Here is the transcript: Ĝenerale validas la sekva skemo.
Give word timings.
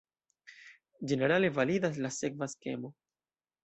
Ĝenerale 1.13 1.53
validas 1.61 2.03
la 2.09 2.15
sekva 2.19 2.53
skemo. 2.57 2.97